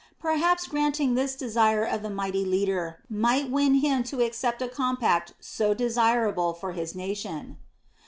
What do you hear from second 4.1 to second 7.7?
accept a compact so desirable for his nation.